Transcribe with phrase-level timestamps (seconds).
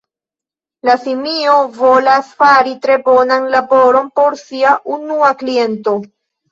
[0.89, 6.01] La simio volas fari tre bonan laboron por sia unua kliento.